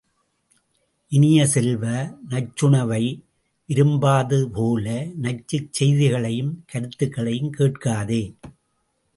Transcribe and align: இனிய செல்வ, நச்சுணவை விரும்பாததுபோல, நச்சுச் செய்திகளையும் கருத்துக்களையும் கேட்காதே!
இனிய 1.11 1.45
செல்வ, 1.47 1.83
நச்சுணவை 2.29 3.01
விரும்பாததுபோல, 3.69 4.87
நச்சுச் 5.21 5.71
செய்திகளையும் 5.71 6.53
கருத்துக்களையும் 6.65 7.51
கேட்காதே! 7.51 8.23